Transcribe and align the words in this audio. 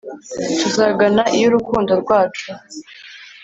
tuzagana 0.61 1.23
iy’urukundo 1.35 1.91
rwacu 2.01 2.47